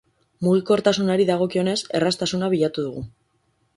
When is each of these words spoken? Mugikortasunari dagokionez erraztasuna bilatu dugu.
Mugikortasunari 0.45 1.27
dagokionez 1.31 1.75
erraztasuna 2.01 2.53
bilatu 2.55 2.87
dugu. 2.87 3.05